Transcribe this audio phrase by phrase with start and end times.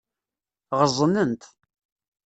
[0.79, 1.43] Ɣeẓnent.